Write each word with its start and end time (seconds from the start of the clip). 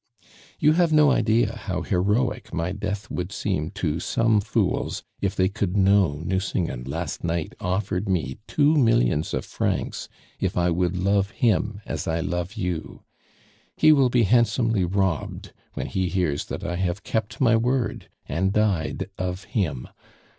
"You 0.59 0.73
have 0.73 0.91
no 0.91 1.11
idea 1.11 1.55
how 1.55 1.83
heroic 1.83 2.51
my 2.51 2.71
death 2.71 3.11
would 3.11 3.31
seem 3.31 3.69
to 3.77 3.99
some 3.99 4.41
fools 4.41 5.03
if 5.21 5.35
they 5.35 5.47
could 5.47 5.77
know 5.77 6.19
Nucingen 6.25 6.85
last 6.85 7.23
night 7.23 7.53
offered 7.59 8.09
me 8.09 8.39
two 8.47 8.73
millions 8.75 9.31
of 9.31 9.45
francs 9.45 10.09
if 10.39 10.57
I 10.57 10.71
would 10.71 10.97
love 10.97 11.29
him 11.29 11.81
as 11.85 12.07
I 12.07 12.19
love 12.19 12.55
you. 12.55 13.03
He 13.77 13.91
will 13.91 14.09
be 14.09 14.23
handsomely 14.23 14.85
robbed 14.85 15.53
when 15.75 15.85
he 15.85 16.07
hears 16.09 16.45
that 16.45 16.63
I 16.63 16.77
have 16.77 17.03
kept 17.03 17.39
my 17.39 17.55
word 17.55 18.09
and 18.27 18.51
died 18.51 19.07
of 19.19 19.43
him. 19.43 19.87